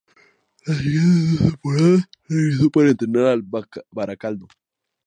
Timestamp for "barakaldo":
3.91-4.47